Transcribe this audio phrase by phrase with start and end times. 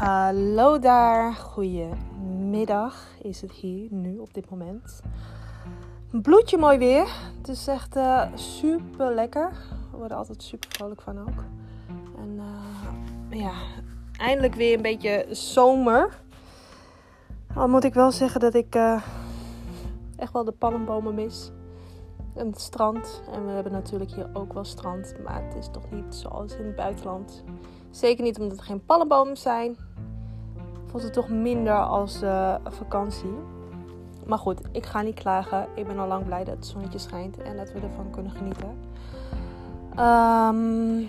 [0.00, 5.00] Hallo daar, goedemiddag is het hier nu op dit moment.
[6.10, 9.50] Bloedje mooi weer, het is echt uh, super lekker.
[9.90, 11.44] We worden altijd super vrolijk van ook.
[12.18, 12.40] En
[13.30, 13.52] uh, ja,
[14.16, 16.20] eindelijk weer een beetje zomer.
[17.54, 19.02] Al moet ik wel zeggen dat ik uh,
[20.16, 21.50] echt wel de pannenbomen mis.
[22.34, 23.22] En het strand.
[23.32, 25.14] En we hebben natuurlijk hier ook wel strand.
[25.24, 27.44] Maar het is toch niet zoals in het buitenland.
[27.90, 29.76] Zeker niet omdat er geen pannenbomen zijn.
[30.90, 33.34] Voelt het toch minder als uh, vakantie.
[34.26, 35.66] Maar goed, ik ga niet klagen.
[35.74, 38.68] Ik ben al lang blij dat het zonnetje schijnt en dat we ervan kunnen genieten.
[39.98, 41.08] Um,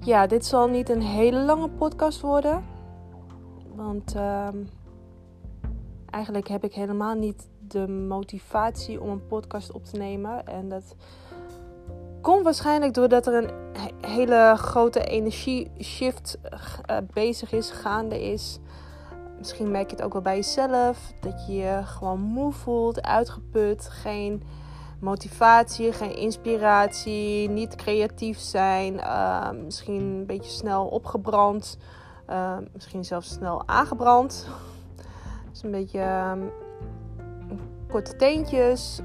[0.00, 2.64] ja, dit zal niet een hele lange podcast worden.
[3.74, 4.68] Want um,
[6.10, 10.46] eigenlijk heb ik helemaal niet de motivatie om een podcast op te nemen.
[10.46, 10.94] En dat
[12.20, 13.65] komt waarschijnlijk doordat er een
[14.16, 16.38] hele grote energie-shift
[16.90, 18.58] uh, bezig is, gaande is.
[19.38, 21.12] Misschien merk je het ook wel bij jezelf.
[21.20, 24.42] Dat je je gewoon moe voelt, uitgeput, geen
[25.00, 28.94] motivatie, geen inspiratie, niet creatief zijn.
[28.94, 31.78] Uh, misschien een beetje snel opgebrand.
[32.30, 34.46] Uh, misschien zelfs snel aangebrand.
[35.50, 36.32] Dus een beetje uh,
[37.88, 39.00] korte teentjes.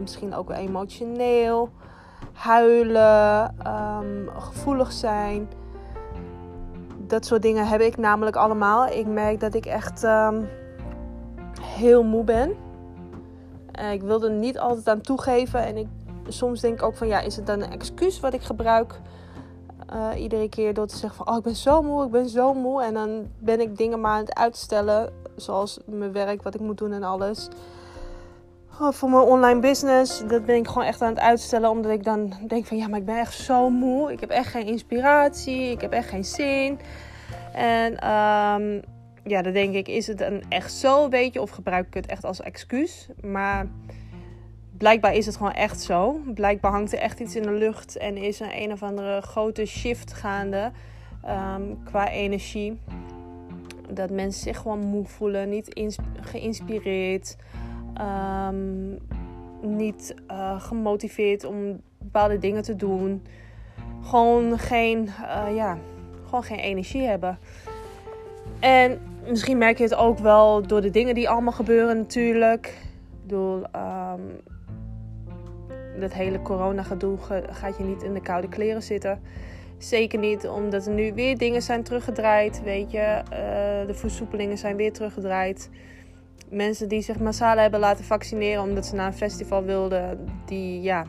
[0.00, 1.70] misschien ook wel emotioneel
[2.32, 5.48] huilen, um, gevoelig zijn.
[7.06, 8.86] Dat soort dingen heb ik namelijk allemaal.
[8.86, 10.48] Ik merk dat ik echt um,
[11.60, 12.52] heel moe ben.
[13.72, 15.64] En ik wil er niet altijd aan toegeven.
[15.66, 15.86] En ik,
[16.28, 19.00] soms denk ik ook van ja, is het dan een excuus wat ik gebruik?
[19.94, 22.54] Uh, iedere keer door te zeggen van oh ik ben zo moe, ik ben zo
[22.54, 22.82] moe.
[22.82, 25.12] En dan ben ik dingen maar aan het uitstellen.
[25.36, 27.48] Zoals mijn werk, wat ik moet doen en alles.
[28.90, 30.22] Voor mijn online business.
[30.26, 31.70] Dat ben ik gewoon echt aan het uitstellen.
[31.70, 34.12] Omdat ik dan denk van ja, maar ik ben echt zo moe.
[34.12, 35.70] Ik heb echt geen inspiratie.
[35.70, 36.78] Ik heb echt geen zin.
[37.52, 38.82] En um,
[39.24, 41.40] ja, dan denk ik, is het dan echt zo, weet je?
[41.40, 43.08] Of gebruik ik het echt als excuus?
[43.20, 43.66] Maar
[44.78, 46.20] blijkbaar is het gewoon echt zo.
[46.34, 47.96] Blijkbaar hangt er echt iets in de lucht.
[47.96, 50.70] En is er een of andere grote shift gaande
[51.28, 52.78] um, qua energie.
[53.88, 55.48] Dat mensen zich gewoon moe voelen.
[55.48, 57.36] Niet geïnspireerd.
[58.00, 58.98] Um,
[59.60, 63.22] niet uh, gemotiveerd om bepaalde dingen te doen.
[64.02, 65.78] Gewoon geen, uh, ja,
[66.24, 67.38] gewoon geen energie hebben.
[68.60, 68.98] En
[69.28, 72.78] misschien merk je het ook wel door de dingen die allemaal gebeuren natuurlijk.
[73.26, 74.40] Door um,
[76.00, 77.18] dat hele corona gedoe
[77.50, 79.20] gaat je niet in de koude kleren zitten.
[79.78, 82.62] Zeker niet omdat er nu weer dingen zijn teruggedraaid.
[82.62, 85.70] Weet je, uh, de versoepelingen zijn weer teruggedraaid
[86.52, 91.06] mensen die zich massaal hebben laten vaccineren omdat ze naar een festival wilden, die ja,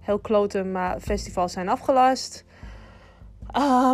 [0.00, 2.44] heel kloten, maar festivals zijn afgelast.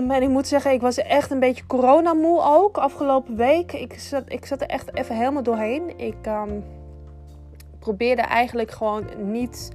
[0.09, 3.72] En ik moet zeggen, ik was echt een beetje coronamoe ook afgelopen week.
[3.72, 5.98] Ik zat, ik zat er echt even helemaal doorheen.
[5.98, 6.65] Ik um,
[7.78, 9.70] probeerde eigenlijk gewoon niet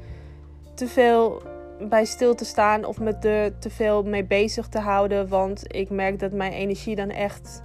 [0.74, 1.42] te veel
[1.90, 5.28] bij stil te staan of me er te veel mee bezig te houden.
[5.28, 7.62] Want ik merk dat mijn energie dan echt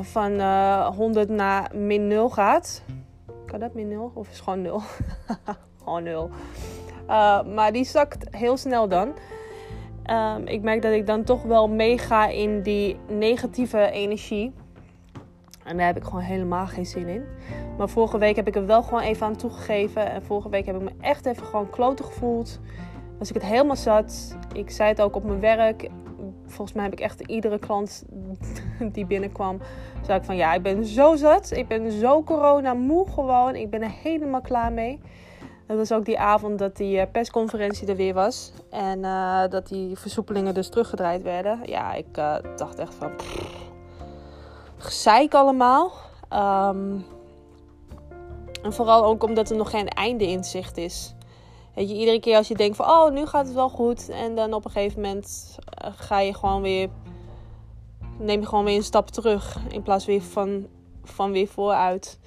[0.00, 2.82] van uh, eh, 100 naar min 0 gaat.
[3.46, 4.10] Kan dat min 0?
[4.14, 4.82] Of is het gewoon 0?
[5.84, 6.30] gewoon 0.
[7.08, 9.14] Uh, maar die zakt heel snel dan.
[10.10, 14.54] Um, ik merk dat ik dan toch wel meega in die negatieve energie.
[15.64, 17.24] En daar heb ik gewoon helemaal geen zin in.
[17.78, 20.10] Maar vorige week heb ik er wel gewoon even aan toegegeven.
[20.10, 22.60] En vorige week heb ik me echt even gewoon kloten gevoeld.
[23.18, 24.36] Was ik het helemaal zat.
[24.52, 25.88] Ik zei het ook op mijn werk
[26.46, 28.04] volgens mij heb ik echt iedere klant
[28.92, 29.58] die binnenkwam,
[30.02, 31.50] zei ik van ja, ik ben zo zat.
[31.50, 33.54] Ik ben zo corona moe gewoon.
[33.54, 35.00] Ik ben er helemaal klaar mee.
[35.66, 38.52] Dat was ook die avond dat die eh, persconferentie er weer was.
[38.70, 41.60] En uh, dat die versoepelingen dus teruggedraaid werden.
[41.64, 43.16] Ja, ik uh, dacht echt van...
[44.76, 45.92] Pff, allemaal.
[46.32, 47.04] Um,
[48.62, 51.14] en vooral ook omdat er nog geen einde in zicht is.
[51.74, 54.08] Weet je, iedere keer als je denkt van, oh, nu gaat het wel goed.
[54.08, 56.88] En dan op een gegeven moment eh, ga je gewoon weer,
[58.18, 59.58] neem je gewoon weer een stap terug.
[59.68, 60.66] In plaats weer van,
[61.04, 62.18] van weer vooruit.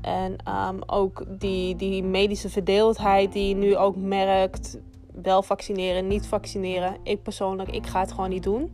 [0.00, 0.36] En
[0.68, 4.78] um, ook die, die medische verdeeldheid die je nu ook merkt.
[5.22, 6.96] Wel vaccineren, niet vaccineren.
[7.02, 8.72] Ik persoonlijk, ik ga het gewoon niet doen.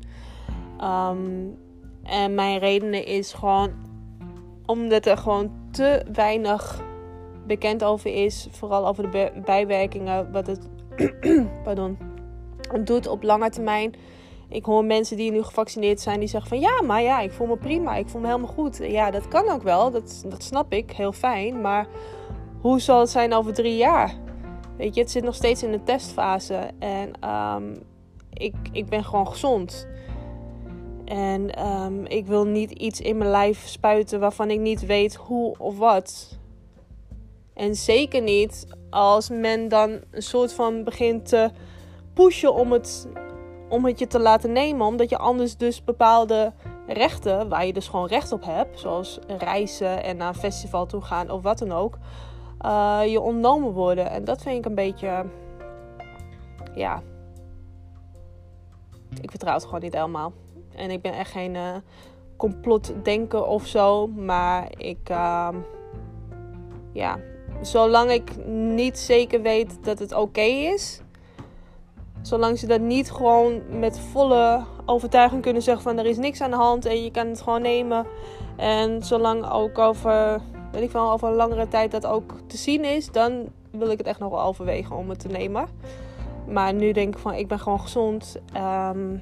[0.81, 1.59] Um,
[2.03, 3.71] en mijn redenen is gewoon
[4.67, 6.83] omdat er gewoon te weinig
[7.47, 8.49] bekend over is.
[8.51, 10.33] Vooral over de bijwerkingen.
[10.33, 10.69] Wat het,
[11.65, 11.99] pardon,
[12.85, 13.95] doet op lange termijn.
[14.51, 17.47] Ik hoor mensen die nu gevaccineerd zijn die zeggen van ja, maar ja, ik voel
[17.47, 17.97] me prima.
[17.97, 18.77] Ik voel me helemaal goed.
[18.77, 19.91] Ja, dat kan ook wel.
[19.91, 20.91] Dat, dat snap ik.
[20.91, 21.61] Heel fijn.
[21.61, 21.87] Maar
[22.61, 24.15] hoe zal het zijn over drie jaar?
[24.77, 26.71] Weet je, het zit nog steeds in de testfase.
[26.79, 27.83] En um,
[28.33, 29.89] ik, ik ben gewoon gezond.
[31.05, 35.55] En ehm, ik wil niet iets in mijn lijf spuiten waarvan ik niet weet hoe
[35.59, 36.39] of wat.
[37.55, 41.51] En zeker niet als men dan een soort van begint te
[42.15, 43.09] pushen om het,
[43.71, 44.87] om het je te laten nemen.
[44.87, 46.53] Omdat je anders dus bepaalde
[46.87, 51.01] rechten, waar je dus gewoon recht op hebt, zoals reizen en naar een festival toe
[51.01, 51.99] gaan of wat dan ook,
[52.65, 54.11] uh, je ontnomen worden.
[54.11, 55.25] En dat vind ik een beetje,
[56.75, 57.03] ja,
[59.21, 60.33] ik vertrouw het gewoon niet helemaal.
[60.75, 61.77] En ik ben echt geen uh,
[62.37, 65.49] complotdenker of zo, maar ik, uh,
[66.93, 67.19] ja,
[67.61, 71.01] zolang ik niet zeker weet dat het oké is,
[72.23, 76.51] zolang ze dat niet gewoon met volle overtuiging kunnen zeggen van er is niks aan
[76.51, 78.07] de hand en je kan het gewoon nemen.
[78.57, 80.41] En zolang ook over,
[80.73, 83.99] weet ik wel, over een langere tijd dat ook te zien is, dan wil ik
[83.99, 85.69] het echt nog wel overwegen om het te nemen.
[86.49, 88.37] Maar nu denk ik van, ik ben gewoon gezond.
[88.53, 89.17] Ehm,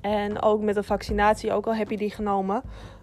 [0.00, 2.62] en ook met de vaccinatie, ook al heb je die genomen,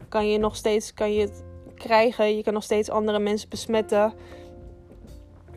[0.09, 1.43] kan je nog steeds kan je het
[1.79, 2.35] krijgen.
[2.35, 4.13] Je kan nog steeds andere mensen besmetten.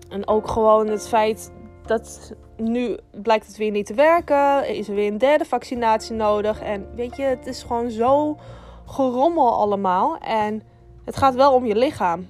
[0.09, 1.53] En ook gewoon het feit
[1.93, 4.69] dat nu blijkt het weer niet te werken.
[4.69, 6.61] Is er weer een derde vaccinatie nodig.
[6.61, 8.39] En weet je, het is gewoon zo
[8.87, 10.19] gerommel allemaal.
[10.19, 10.63] En
[11.05, 12.27] het gaat wel om je lichaam.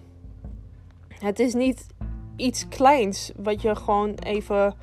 [1.19, 1.87] Het is niet
[2.37, 4.75] iets kleins wat je gewoon even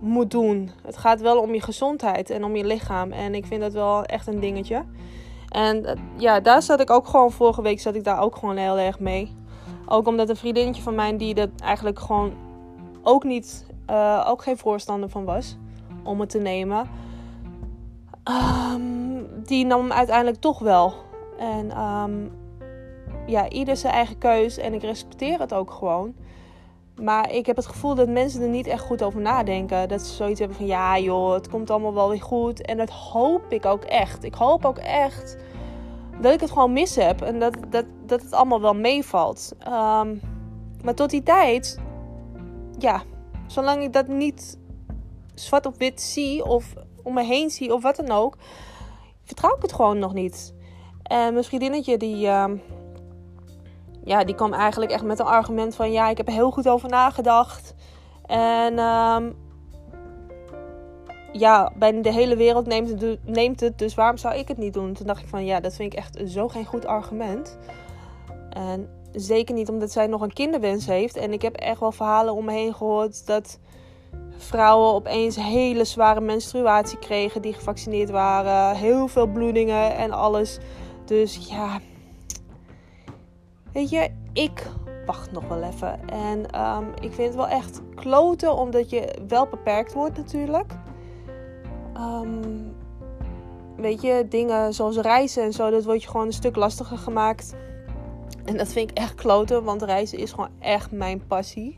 [0.00, 0.70] moet doen.
[0.82, 3.12] Het gaat wel om je gezondheid en om je lichaam.
[3.12, 4.84] En ik vind dat wel echt een dingetje.
[5.48, 8.56] En eh, ja, daar zat ik ook gewoon vorige week zat ik daar ook gewoon
[8.56, 9.36] heel erg mee.
[9.86, 12.32] Ook omdat een vriendinnetje van mij die dat eigenlijk gewoon
[13.02, 15.56] ook niet, uh, ook geen voorstander van was
[16.04, 16.88] om het te nemen.
[18.72, 20.94] Um, die nam uiteindelijk toch wel.
[21.38, 22.30] En um,
[23.26, 26.14] ja, ieder zijn eigen keus en ik respecteer het ook gewoon.
[27.02, 29.88] Maar ik heb het gevoel dat mensen er niet echt goed over nadenken.
[29.88, 32.66] Dat ze zoiets hebben van ja joh, het komt allemaal wel weer goed.
[32.66, 34.24] En dat hoop ik ook echt.
[34.24, 35.36] Ik hoop ook echt
[36.20, 37.22] dat ik het gewoon mis heb.
[37.22, 39.52] En dat, dat, dat het allemaal wel meevalt.
[39.68, 40.20] Um,
[40.84, 41.78] maar tot die tijd,
[42.78, 43.02] ja,
[43.50, 44.58] zolang ik dat niet
[45.34, 48.36] zwart op wit zie of om me heen zie of wat dan ook,
[49.24, 50.54] vertrouw ik het gewoon nog niet.
[51.02, 52.26] En mijn vriendinnetje die...
[52.26, 52.44] Uh,
[54.04, 56.68] ja, die kwam eigenlijk echt met een argument van ja, ik heb er heel goed
[56.68, 57.74] over nagedacht.
[58.26, 59.36] En um,
[61.32, 64.72] ja, bijna de hele wereld neemt het, neemt het, dus waarom zou ik het niet
[64.72, 64.92] doen?
[64.92, 67.58] Toen dacht ik van ja, dat vind ik echt zo geen goed argument.
[68.50, 71.16] En zeker niet omdat zij nog een kinderwens heeft.
[71.16, 73.58] En ik heb echt wel verhalen om me heen gehoord dat
[74.36, 78.76] vrouwen opeens hele zware menstruatie kregen die gevaccineerd waren.
[78.76, 80.58] Heel veel bloedingen en alles.
[81.04, 81.80] Dus ja,
[83.72, 84.66] Weet je, ik
[85.06, 86.08] wacht nog wel even.
[86.08, 90.72] En um, ik vind het wel echt kloten, omdat je wel beperkt wordt natuurlijk.
[91.96, 92.74] Um,
[93.76, 97.54] weet je, dingen zoals reizen en zo, dat wordt je gewoon een stuk lastiger gemaakt.
[98.50, 101.74] En dat vind ik echt kloten, want reizen is gewoon echt mijn passie.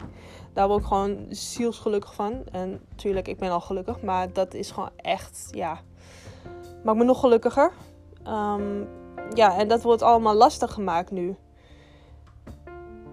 [0.53, 2.43] Daar word ik gewoon zielsgelukkig van.
[2.53, 5.81] En natuurlijk, ik ben al gelukkig, maar dat is gewoon echt, ja,
[6.85, 7.73] maakt me nog gelukkiger.
[8.29, 8.89] Um,
[9.35, 11.37] ja, en dat wordt allemaal lastig gemaakt nu.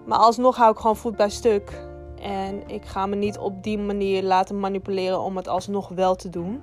[0.06, 1.82] Maar alsnog hou ik gewoon voet bij stuk.
[2.20, 6.28] En ik ga me niet op die manier laten manipuleren om het alsnog wel te
[6.28, 6.62] doen.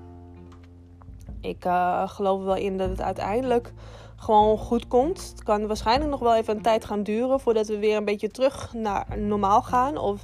[1.42, 3.73] Ik uh, geloof wel in dat het uiteindelijk
[4.18, 5.30] gewoon goed komt.
[5.30, 8.30] Het kan waarschijnlijk nog wel even een tijd gaan duren voordat we weer een beetje
[8.30, 9.97] terug naar normaal gaan.
[9.97, 10.24] Of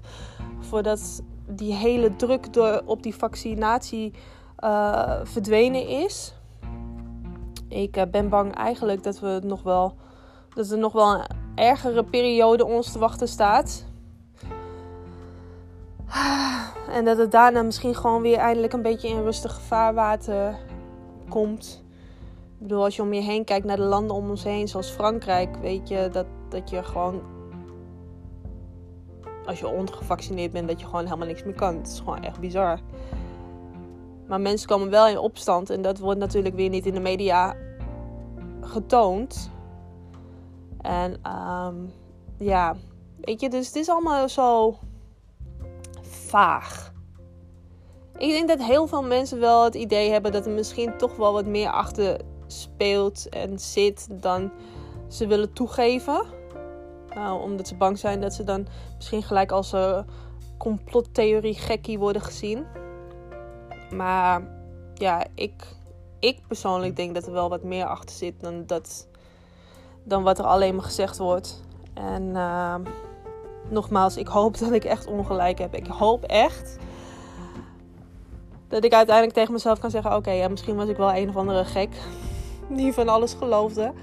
[0.60, 4.14] voordat die hele druk door, op die vaccinatie
[4.60, 6.34] uh, verdwenen is.
[7.68, 9.96] Ik uh, ben bang eigenlijk dat we het nog wel.
[10.54, 11.22] Dat er nog wel
[11.56, 13.86] ergere periode ons te wachten staat.
[16.90, 20.58] En dat het daarna misschien gewoon weer eindelijk een beetje in rustig vaarwater
[21.30, 21.83] komt.
[22.64, 25.56] Bedoel, als je om je heen kijkt naar de landen om ons heen, zoals Frankrijk,
[25.56, 27.22] weet je dat, dat je gewoon.
[29.46, 31.76] Als je ongevaccineerd bent, dat je gewoon helemaal niks meer kan.
[31.76, 32.80] Het is gewoon echt bizar.
[34.28, 37.56] Maar mensen komen wel in opstand en dat wordt natuurlijk weer niet in de media
[38.62, 39.50] getoond.
[40.82, 41.94] En um,
[42.38, 42.76] ja,
[43.22, 44.78] weet je, dus het is allemaal zo
[46.02, 46.94] vaag.
[48.18, 51.34] Ik denk dat heel veel mensen wel het idee hebben dat er misschien toch wel
[51.34, 54.52] wat meer achter speelt en zit dan
[55.08, 56.26] ze willen toegeven.
[57.18, 60.06] Uh, omdat ze bang zijn dat ze dan misschien gelijk als een
[60.58, 62.66] complottheorie gekkie worden gezien.
[63.90, 64.48] Maar
[64.94, 65.76] ja, ik,
[66.20, 69.08] ik persoonlijk denk dat er wel wat meer achter zit dan dat
[70.04, 71.64] dan wat er alleen maar gezegd wordt.
[71.94, 72.76] En uh,
[73.70, 75.76] nogmaals, ik hoop dat ik echt ongelijk heb.
[75.76, 76.78] Ik hoop echt
[78.68, 81.66] dat ik uiteindelijk tegen mezelf kan zeggen: Oké, misschien was ik wel een of andere
[81.66, 81.90] gek.
[82.76, 83.94] Die van alles geloofde.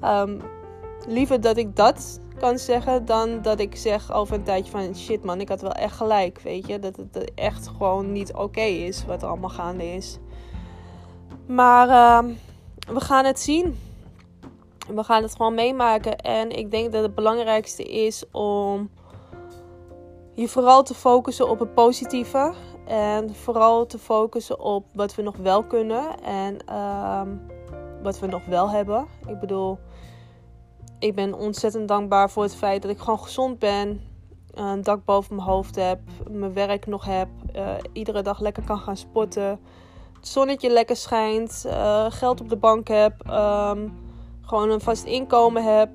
[0.00, 0.38] Ehm,
[1.06, 5.24] liever dat ik dat kan zeggen dan dat ik zeg over een tijdje van shit
[5.24, 6.78] man, ik had wel echt gelijk, weet je.
[6.78, 10.18] Dat het echt gewoon niet oké is wat er allemaal gaande is.
[11.46, 12.32] Maar ehm,
[12.94, 13.78] we gaan het zien.
[14.94, 16.16] We gaan het gewoon meemaken.
[16.16, 18.90] En ik denk dat het belangrijkste is om
[20.34, 22.52] je vooral te focussen op het positieve.
[22.86, 26.22] En vooral te focussen op wat we nog wel kunnen.
[26.22, 27.28] En ehm,
[28.02, 29.06] wat we nog wel hebben.
[29.26, 29.78] Ik bedoel,
[30.98, 34.00] ik ben ontzettend dankbaar voor het feit dat ik gewoon gezond ben.
[34.50, 36.00] Een dak boven mijn hoofd heb.
[36.30, 37.28] Mijn werk nog heb.
[37.56, 39.60] Uh, iedere dag lekker kan gaan sporten.
[40.16, 41.64] Het zonnetje lekker schijnt.
[41.66, 43.28] Uh, geld op de bank heb.
[43.28, 43.98] Um,
[44.40, 45.90] gewoon een vast inkomen heb.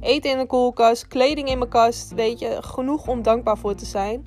[0.00, 1.08] Eten in de koelkast.
[1.08, 2.14] Kleding in mijn kast.
[2.14, 4.26] Weet je, genoeg om dankbaar voor te zijn.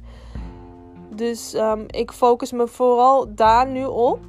[1.16, 4.20] Dus um, ik focus me vooral daar nu op.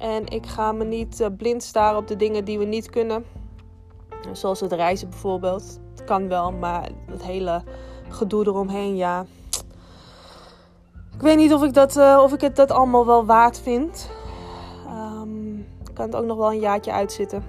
[0.00, 3.24] En ik ga me niet uh, blind staren op de dingen die we niet kunnen.
[4.32, 5.80] Zoals het reizen bijvoorbeeld.
[5.90, 7.62] Het kan wel, maar het hele
[8.08, 9.26] gedoe eromheen, ja.
[11.14, 14.10] Ik weet niet of ik, dat, uh, of ik het dat allemaal wel waard vind.
[15.88, 17.44] Ik kan het ook nog wel een jaartje uitzitten.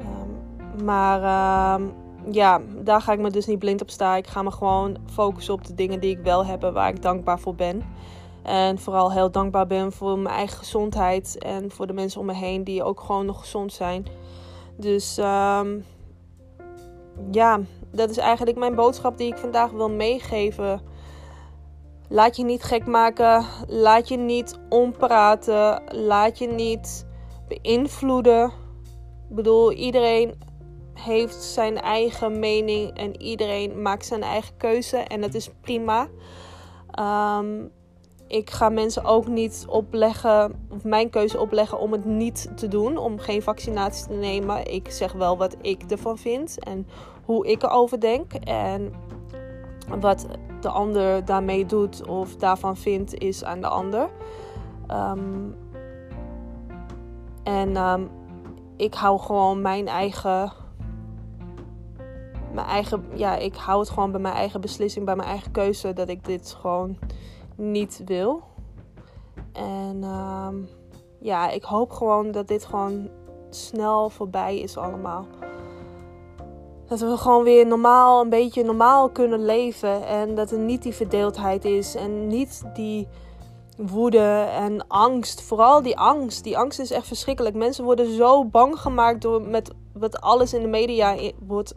[0.00, 1.86] Um, maar uh,
[2.30, 4.16] ja, daar ga ik me dus niet blind op staan.
[4.16, 7.38] Ik ga me gewoon focussen op de dingen die ik wel heb, waar ik dankbaar
[7.38, 7.82] voor ben.
[8.48, 12.34] En vooral heel dankbaar ben voor mijn eigen gezondheid en voor de mensen om me
[12.34, 14.06] heen die ook gewoon nog gezond zijn.
[14.76, 15.84] Dus um,
[17.30, 17.60] ja,
[17.92, 20.80] dat is eigenlijk mijn boodschap die ik vandaag wil meegeven.
[22.08, 23.44] Laat je niet gek maken.
[23.66, 25.82] Laat je niet ompraten.
[25.88, 27.06] Laat je niet
[27.48, 28.44] beïnvloeden.
[29.28, 30.34] Ik bedoel, iedereen
[30.94, 36.08] heeft zijn eigen mening en iedereen maakt zijn eigen keuze en dat is prima.
[37.38, 37.76] Um,
[38.28, 42.96] ik ga mensen ook niet opleggen, of mijn keuze opleggen om het niet te doen,
[42.96, 44.72] om geen vaccinatie te nemen.
[44.72, 46.86] Ik zeg wel wat ik ervan vind en
[47.24, 48.32] hoe ik erover denk.
[48.32, 48.92] En
[50.00, 50.26] wat
[50.60, 54.08] de ander daarmee doet of daarvan vindt, is aan de ander.
[54.90, 55.56] Um,
[57.42, 58.10] en um,
[58.76, 60.52] ik hou gewoon mijn eigen.
[62.52, 63.04] Mijn eigen.
[63.14, 65.92] Ja, ik hou het gewoon bij mijn eigen beslissing, bij mijn eigen keuze.
[65.92, 66.98] Dat ik dit gewoon
[67.58, 68.42] niet wil.
[69.52, 70.48] En uh,
[71.20, 73.08] ja, ik hoop gewoon dat dit gewoon
[73.50, 75.26] snel voorbij is allemaal.
[76.86, 80.06] Dat we gewoon weer normaal, een beetje normaal kunnen leven.
[80.06, 81.94] En dat er niet die verdeeldheid is.
[81.94, 83.08] En niet die
[83.76, 85.42] woede en angst.
[85.42, 86.44] Vooral die angst.
[86.44, 87.54] Die angst is echt verschrikkelijk.
[87.54, 91.74] Mensen worden zo bang gemaakt door met wat alles in de media wordt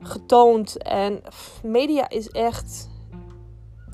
[0.00, 0.82] getoond.
[0.82, 1.22] En
[1.62, 2.90] media is echt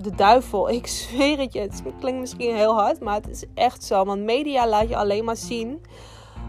[0.03, 0.69] de duivel.
[0.69, 1.61] Ik zweer het je.
[1.61, 4.05] Het klinkt misschien heel hard, maar het is echt zo.
[4.05, 5.81] Want media laat je alleen maar zien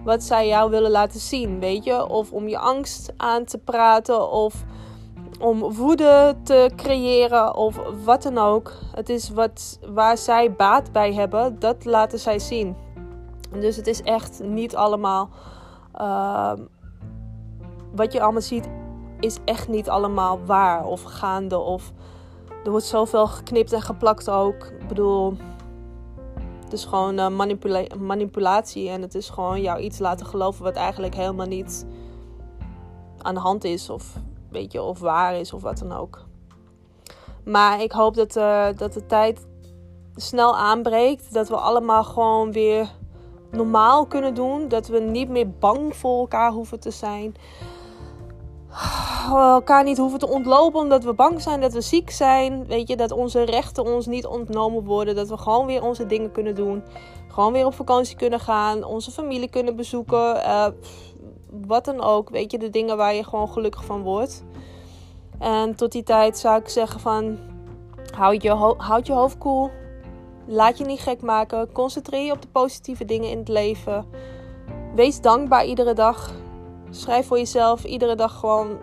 [0.03, 2.07] wat zij jou willen laten zien, weet je?
[2.07, 4.63] Of om je angst aan te praten, of
[5.39, 8.73] om woede te creëren, of wat dan ook.
[8.95, 12.75] Het is wat, waar zij baat bij hebben, dat laten zij zien.
[13.59, 15.29] Dus het is echt niet allemaal.
[15.95, 16.53] Uh,
[17.95, 18.69] wat je allemaal ziet,
[19.19, 21.91] is echt niet allemaal waar of gaande of
[22.69, 24.65] er wordt zoveel geknipt en geplakt ook.
[24.65, 25.33] Ik bedoel,
[26.63, 28.89] het is gewoon manipula manipulatie.
[28.89, 31.85] En het is gewoon jou iets laten geloven wat eigenlijk helemaal niet
[33.17, 33.89] aan de hand is.
[33.89, 34.15] Of,
[34.49, 36.25] weet je, of waar is of wat dan ook.
[37.45, 39.47] Maar ik hoop dat, uh, dat de tijd
[40.15, 41.33] snel aanbreekt.
[41.33, 42.89] Dat we allemaal gewoon weer
[43.51, 44.67] normaal kunnen doen.
[44.67, 47.35] Dat we niet meer bang voor elkaar hoeven te zijn
[49.27, 52.65] elkaar niet hoeven te ontlopen omdat we bang zijn dat we ziek zijn.
[52.67, 55.15] Weet je, dat onze rechten ons niet ontnomen worden.
[55.15, 56.83] Dat we gewoon weer onze dingen kunnen doen.
[57.27, 58.83] Gewoon weer op vakantie kunnen gaan.
[58.83, 60.35] Onze familie kunnen bezoeken.
[60.35, 60.67] Uh,
[61.67, 62.29] wat dan ook.
[62.29, 64.43] Weet je, de dingen waar je gewoon gelukkig van wordt.
[65.39, 67.37] En tot die tijd zou ik zeggen van...
[68.15, 69.67] Houd je, houd je hoofd koel.
[69.67, 69.77] Cool.
[70.47, 71.71] Laat je niet gek maken.
[71.71, 74.05] Concentreer je op de positieve dingen in het leven.
[74.95, 76.31] Wees dankbaar iedere dag.
[76.89, 78.77] Schrijf voor jezelf iedere dag gewoon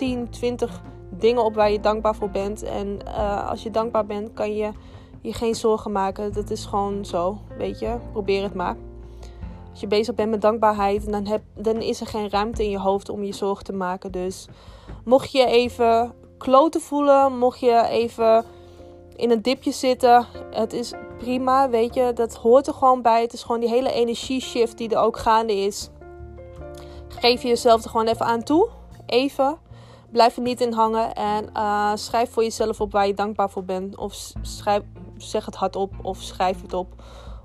[0.00, 2.62] 10, 20 dingen op waar je dankbaar voor bent.
[2.62, 4.70] En uh, als je dankbaar bent, kan je
[5.20, 6.32] je geen zorgen maken.
[6.32, 7.96] Dat is gewoon zo, weet je.
[8.12, 8.76] Probeer het maar.
[9.70, 12.78] Als je bezig bent met dankbaarheid, dan, heb, dan is er geen ruimte in je
[12.78, 14.12] hoofd om je zorgen te maken.
[14.12, 14.48] Dus
[15.04, 18.44] mocht je even kloten voelen, mocht je even
[19.16, 22.12] in een dipje zitten, het is prima, weet je.
[22.14, 23.22] Dat hoort er gewoon bij.
[23.22, 25.88] Het is gewoon die hele energieshift die er ook gaande is.
[27.08, 28.68] Geef jezelf er gewoon even aan toe.
[29.06, 29.68] Even.
[30.12, 31.14] Blijf er niet in hangen.
[31.14, 33.96] En uh, schrijf voor jezelf op waar je dankbaar voor bent.
[33.96, 34.82] Of schrijf,
[35.16, 35.92] zeg het hardop.
[36.02, 37.02] Of schrijf het op.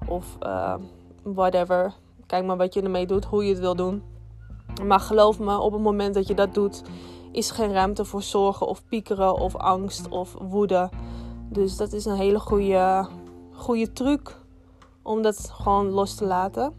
[0.07, 0.75] Of uh,
[1.23, 1.93] whatever.
[2.25, 4.03] kijk maar wat je ermee doet, hoe je het wil doen.
[4.83, 6.81] Maar geloof me, op het moment dat je dat doet,
[7.31, 10.89] is geen ruimte voor zorgen of piekeren of angst of woede.
[11.49, 13.07] Dus dat is een hele goede,
[13.51, 14.37] goede truc
[15.01, 16.73] om dat gewoon los te laten.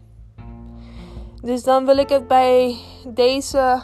[1.41, 2.75] Dus dan wil ik het bij
[3.07, 3.83] deze,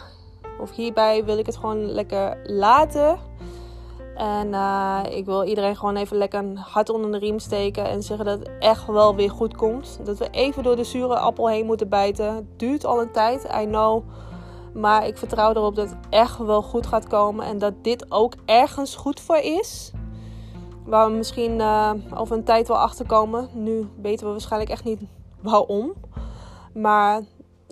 [0.64, 3.18] of hierbij wil ik het gewoon lekker laten.
[4.14, 8.02] En uh, ik wil iedereen gewoon even lekker een hart onder de riem steken en
[8.02, 9.98] zeggen dat het echt wel weer goed komt.
[10.04, 12.34] Dat we even door de zure appel heen moeten bijten.
[12.34, 14.02] Het duurt al een tijd, I know.
[14.74, 18.34] Maar ik vertrouw erop dat het echt wel goed gaat komen en dat dit ook
[18.44, 19.92] ergens goed voor is.
[20.84, 23.48] Waar we misschien uh, over een tijd wel achter komen.
[23.52, 25.00] Nu weten we waarschijnlijk echt niet
[25.40, 25.92] waarom.
[26.74, 27.22] Maar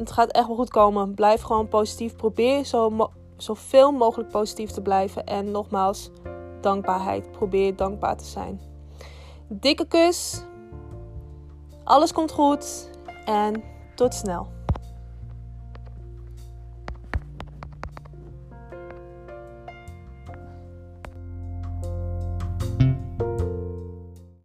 [0.05, 1.15] het gaat echt wel goed komen.
[1.15, 2.17] Blijf gewoon positief.
[2.17, 5.25] Probeer zo zoveel mogelijk positief te blijven.
[5.25, 6.11] En nogmaals,
[6.61, 7.31] dankbaarheid.
[7.31, 8.61] Probeer dankbaar te zijn.
[9.49, 10.45] Dikke kus.
[11.85, 12.91] Alles komt goed.
[13.25, 13.63] En
[13.95, 14.52] tot snel.